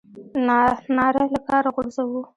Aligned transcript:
ناره 0.97 1.23
له 1.33 1.39
کاره 1.47 1.69
غورځوو. 1.75 2.21